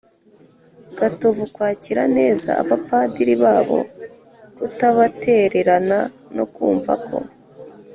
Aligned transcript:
gatovu 0.97 1.43
kwakira 1.53 2.03
neza 2.17 2.49
abapadiri 2.61 3.35
babo, 3.43 3.79
kutabatererana 4.57 5.99
no 6.35 6.45
kumva 6.53 6.93
ko 7.07 7.17